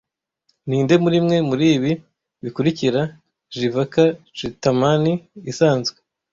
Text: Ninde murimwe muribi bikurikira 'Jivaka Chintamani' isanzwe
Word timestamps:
Ninde 0.67 0.95
murimwe 1.03 1.35
muribi 1.49 1.91
bikurikira 2.43 3.01
'Jivaka 3.11 4.03
Chintamani' 4.37 5.15
isanzwe 5.51 5.97